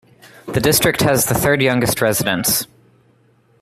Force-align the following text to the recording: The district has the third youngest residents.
The 0.47 0.59
district 0.59 1.01
has 1.01 1.25
the 1.27 1.35
third 1.35 1.61
youngest 1.61 2.01
residents. 2.01 2.65